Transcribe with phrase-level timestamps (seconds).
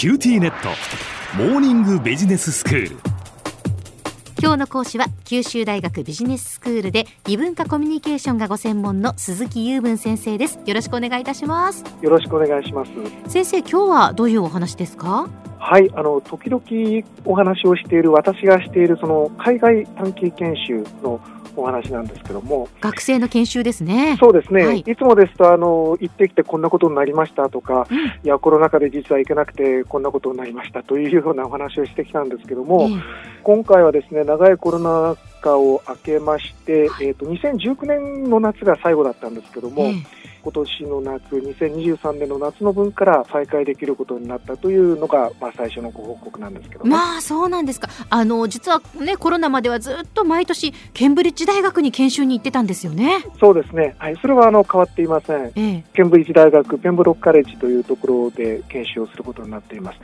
[0.00, 0.70] QTnet。
[1.36, 2.96] モーニングビジネススクール。
[4.40, 10.58] 今日の講師は九州大学ビジネススクールで異文化コミュニケーションがご専門の鈴木右文先生です。
[10.64, 11.84] よろしくお願いいたします。
[12.00, 12.90] よろしくお願いします。
[13.28, 15.28] 先生今日はどういうお話ですか？
[15.58, 16.62] はいあの時々
[17.26, 21.20] お話をしている私がしているその海外短期研修の
[21.60, 22.68] お話なんですけども。
[22.80, 24.16] 学生の研修ですね。
[24.18, 24.80] そうですね、はい。
[24.80, 27.98] い、つもですとあの行ってきてこんなことになりましたとか、うん。
[27.98, 32.94] いやコロナ禍で実は行けなくてこんなことになりましたというようなお話をしてきたんですけども、え
[33.42, 46.90] 今回はですね長いコロナ禍を明けまして、えー、と2019年の夏が最後だったんですけども、ええ今年の夏、2023年の夏の分から再開できることになったというのが、まあ、最初のご報告なんですけどね。
[46.90, 47.88] まあそうなんですか。
[48.08, 53.24] あの実はねコロナまではずっと毎年ケンブリッジ大学に研修に行ってたんですよね。
[53.38, 55.46] そうですね、はい、それはあの変わっていません。
[55.46, 55.84] ええ。
[55.92, 59.98] ケンブリッジ大学ペンブロックカレッジというところで研修をすることになっています。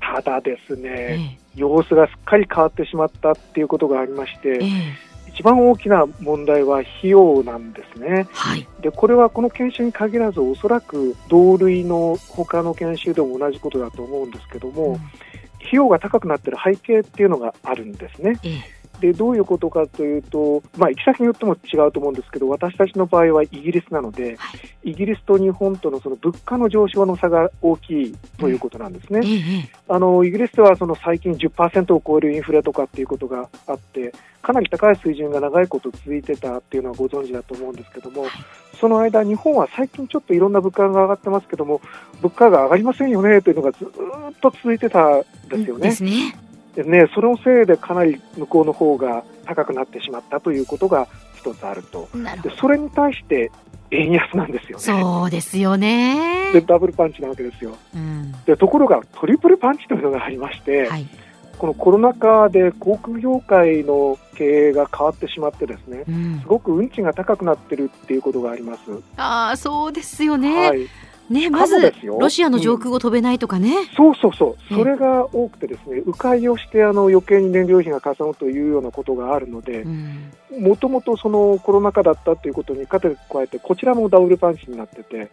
[0.00, 8.26] ただですね、え様子がすっかり変わってしまったっていうことがありましええて、え一番大きな問題は費用なんですね。
[8.32, 14.98] はいで、これはこの研修に限らず、おそらく同類の他の研修でも同じことだと思うんですけども、うん
[15.60, 18.38] 費用が高くなっている背景っていうのがあるんですね。
[18.42, 29.20] ええで、どういうことかというと、まあ、行き先によっても違うと思うんですけど、私たちの場合はイギリスなので、はイギリスと日本とのその物価の上昇の差が大きいということなんですね。
[29.24, 29.38] えええ
[29.74, 38.26] えあのイギリスではその最近10%を超えるインフレとかっていうことがあって、かなり高い水準が長いこと続いてたっていうのはご存知だと思うんですけども、
[38.80, 41.80] その間、日本は最近ちょっといろんな物価が上がってますけども、
[42.22, 45.90] 物価が上がりませんよねというのがずーっと続いてたんですよね
[46.74, 52.08] でね、そのせいでかなり向こうの方が高くなってしまったということが一つあると。
[52.42, 53.50] でそれに対して
[53.90, 54.84] 円安なんですよね。
[54.84, 57.76] そうですよねでダブルパンチなわけですよ。
[57.94, 61.06] うんでところがトリプルパンチというのがありまして、はい
[61.60, 68.80] このコロナ禍で航空業界の経営が変わってしまってですね、うんすごく運賃が高くなってるっていうことがあります。
[69.18, 70.88] ああそうですよね、はい、
[71.30, 80.32] ねまずロシアの上空を飛べないとかね、そうそうそう、うんそれが多くてですね、迂回をしてあの余計に燃料費がかさむというようなことがあるのでう、ん。
[80.58, 85.30] もともとそのコロナ禍だったということに加えて、こちらもダブルパンチになってて、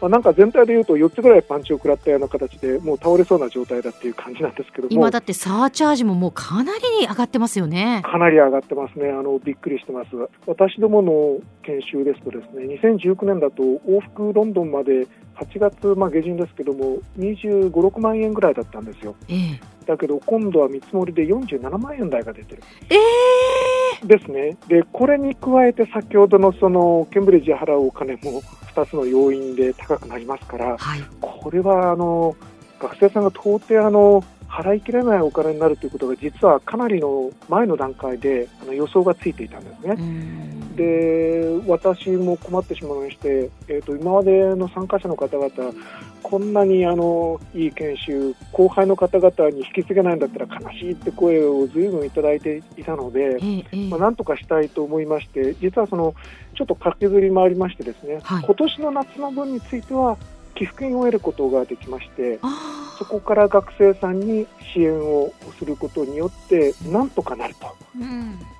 [0.00, 4.88] まあ、なんか全体でいうと4つぐらいパンチを食らったような形でもう倒れそうな状態だっていう感じなんですけども。
[4.90, 8.02] 今だってサーチャージももうかなり上がってますよね。
[8.04, 9.10] かなり上がってますね。
[9.10, 10.10] あのびっくりしてます。
[10.46, 15.06] 私どもの研修ですとですね2019年だと往復ロンドンまで
[15.36, 19.14] 8月、まあ、下旬ですけども25、6万円ぐらいだったんですよ。
[19.28, 19.60] ええ。
[19.86, 22.62] だけど今度は見積もりで47万円台が出てる。
[22.90, 23.39] ええ
[24.04, 24.56] ですね。
[24.68, 28.42] でこれに加えて先ほどのそのケンブリッジで払うお金も
[28.74, 31.02] 2つの要因で高くなりますからはい。
[31.20, 32.36] これはあの
[32.78, 39.94] 学生さんが到底あの払いきれないお金になるということが実はかなりの前の段階であの予想がついていたんですね。
[39.96, 40.76] うん。
[40.76, 45.50] で私も困ってしまいまして、えー、と今までの参加者の方々
[46.22, 53.36] こんなにあのいい研修後輩の方々に引き継げないんだったら悲しいって声を随分いただいていたので、
[53.90, 56.14] まあ、なんとかしたいと思いまして実はその
[56.56, 58.44] ちょっと駆けずりもありましてですね、はい。
[58.44, 60.16] 今年の夏の分については
[60.54, 67.74] 寄付金を得ることができましてあそこから学生さんに支援をすることによってなんとかなると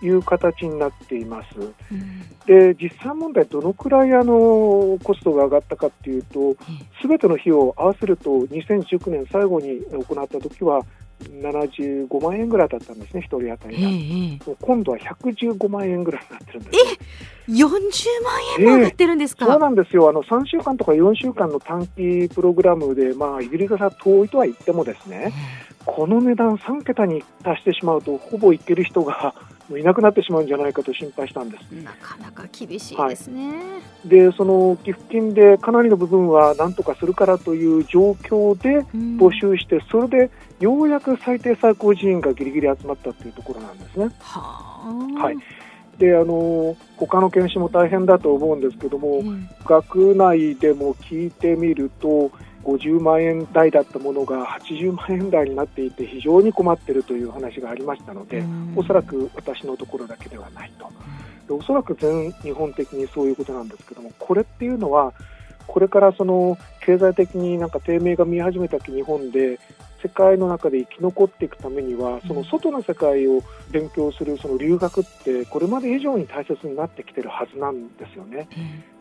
[0.03, 1.49] いう形になっています。
[1.59, 2.23] うん。
[2.47, 6.57] で実際問題、どのくらいあのコストが上がったかっていうと、
[7.03, 10.87] すべての費用を合わせると、2019年最後に行った時は、
[11.21, 13.89] 75万円ぐらいだったんですね、1人当たえりが。
[13.89, 16.85] ええもう今度は115万円ぐらいになってるんですよ。
[16.93, 17.81] え40
[18.23, 25.33] 万円も上がってるんですか、そうなんですよあの3週間とか4週間の短期プログラムで、まあ、イギリスが遠いとは言ってもですね
[25.85, 29.35] この値段3桁に達してしまうとほぼ行ける人が
[29.71, 31.63] もういなくなってしまうんじゃないかと心配したんです。
[31.71, 33.53] なかなか厳しいですね、
[34.05, 39.17] でその寄付金でかなりの部分はなんとかするからという状況でうん。
[39.17, 44.11] 募集して、それでようやく最低最高人員がぎりぎり集まったというところなんですね。
[44.19, 44.83] は
[45.21, 45.23] あ。
[45.23, 45.37] はい。
[45.99, 49.65] であの他の研修も大変だと思うんですけども、ええ。
[49.67, 52.33] 学内でも聞いてみると、
[52.65, 60.89] 50万円台だったものが80万円台になっていて、非常に困っているという話がありましたので、うんおそらく私のところだけではないと。
[61.49, 65.13] でおそらく全日本的にそういうことなんですけども、これっていうのは、
[65.67, 69.59] これからその経済的になんか低迷が見始めた日本で、
[70.03, 78.49] 世界の中で生き残っていくためには、その外の世界を勉強するその留学って、これまで以上に大切になってきてるはずなんですよね。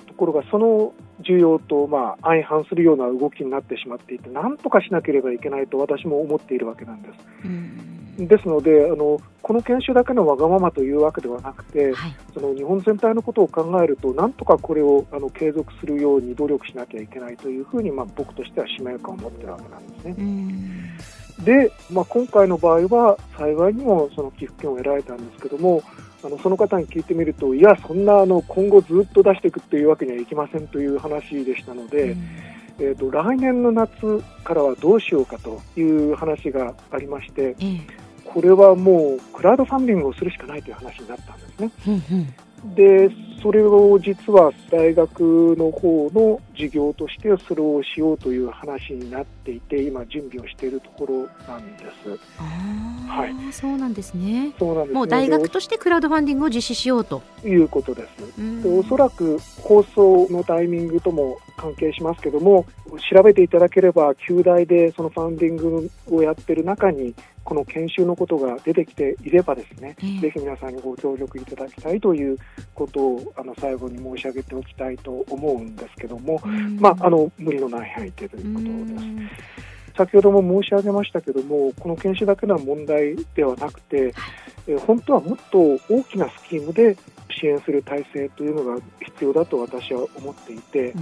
[0.10, 8.28] えところがその需要とまあ相反するような動きになってしまっていて、なんとかしなければいけないと私も思っているわけなんです。
[8.28, 20.16] ですのであの、この研修だけのわがままというわけではなくて、はい、その日本全体のことを考えると、なんとかこれをあの継続するように努力しなきゃいけないというふうに、まあ、僕としては使命感を持っているわけなんですね。
[21.46, 25.82] で、まあ、今回の場合は、幸いにもその寄付金を得られたんですけども、
[26.24, 32.16] あのその方に聞いてみると、いや、そんなあの今後ずっと出していくっていうわけにはいきませんという話でしたので、
[32.80, 37.56] えーと、来年の夏からはどうしようかという話がありまして、
[38.26, 42.28] これはもうクラウドファンディングをするしかないという話になったんですね。
[42.76, 43.10] で
[43.42, 52.20] それを実は大学の方の授業としてそれをしようという話になっていて今準備をしているところなんです。
[53.08, 54.54] はい、そうなんですね。
[54.60, 58.64] そうなんです、ね、もう大学としてクラウドファンディングを実施しようということです。
[58.64, 62.66] でおそらく放送のタイミングとも関係しますけども
[63.12, 67.14] 調べていただければ旧大でそのファンディングをやってる中に
[67.44, 72.38] この研修のことが出てきていればですね、えー、ぜひ皆さんにご協力いただきたいという
[72.76, 76.40] ことをあの最後に申し上げておきたいと思うんですけども、
[76.80, 79.39] まあ、あの無理のない範囲でということです。
[79.98, 84.14] 先ほども申し上げましたけども、この研修だけの問題ではなくて、
[84.68, 85.60] え本当はもっと
[85.90, 86.96] 大きなスキームで
[87.30, 90.94] 支援する体制というのが必要だと私は思っていて、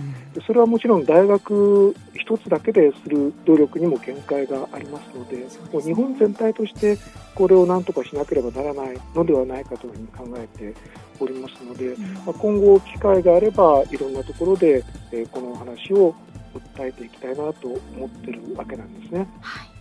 [0.46, 5.38] それはもちろん大学一つだけでする努力にも限界がありますので、
[5.72, 6.98] もう日本全体として
[7.36, 10.74] これをなんとかしなければならないのではないかというふうに考えて
[11.20, 11.96] おりますので、
[12.26, 16.16] ま今後機会があればいろんなところで、えこの話を
[16.54, 19.28] 訴えていきたいなと思ってるわけなんですね。
[19.42, 19.78] はい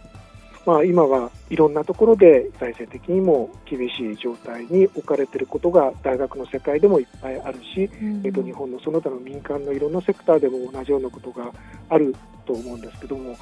[0.66, 11.52] まあ、今はいろんなところで財政的にも厳しい状態に置かれていることが大学の世界でもいっぱいあるし、うん、えっと、日本のその他の民間のいろんなセクターでも同じようなことが
[11.88, 13.36] あると思うんですけども、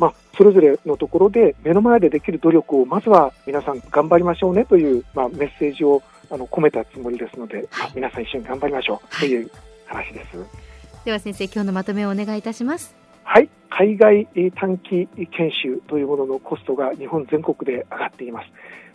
[0.00, 9.48] まあ、それぞれのところで目の前でできる努力をまずは皆さん頑張りましょうねという、まあ、メッセージをあの込めたつもりですので、はい、皆さん一緒に頑張りましょうという
[9.86, 10.38] 話です。
[10.38, 10.65] はい
[11.06, 12.92] では先生今日のまとめをお願いいたします。
[13.22, 13.48] はい。
[13.70, 14.26] 海外
[14.56, 18.48] 短期研修というもののコストが日本全国で上がっています。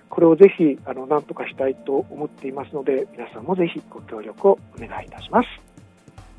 [0.09, 5.47] これをぜひあの何とかしたいと思っていますので皆さんもぜひご協力をお願いいたします。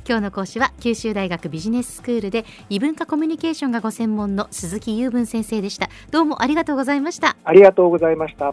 [0.07, 5.89] 今日の講師は九州大学ビジネススクールで異文化コミュニケーションがご専門の鈴木雄文先生でした。
[6.11, 7.35] どうもありがとうございました。
[7.45, 8.53] ありがとうございました